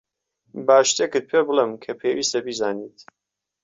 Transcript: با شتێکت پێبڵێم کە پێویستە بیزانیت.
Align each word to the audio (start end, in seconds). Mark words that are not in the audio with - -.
با 0.65 0.77
شتێکت 0.89 1.25
پێبڵێم 1.31 1.71
کە 1.83 1.91
پێویستە 2.01 2.39
بیزانیت. 2.45 2.97